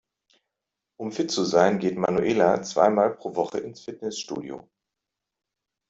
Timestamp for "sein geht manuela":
1.45-2.63